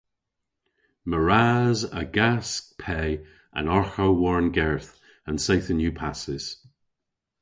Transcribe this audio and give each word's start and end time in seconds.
Meur 1.09 1.25
ras 1.29 1.79
a'gas 2.01 2.49
pe 2.81 3.03
an 3.57 3.67
arghow 3.75 4.11
war'n 4.21 4.47
gerth 4.57 4.91
an 5.27 5.37
seythen 5.45 5.81
yw 5.85 5.93
passys. 5.99 6.45